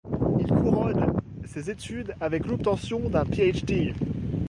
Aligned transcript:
Il 0.39 0.47
couronne 0.47 1.13
ses 1.45 1.69
études 1.69 2.15
avec 2.19 2.47
l'obtention 2.47 3.07
d'un 3.07 3.23
Ph.D. 3.23 3.93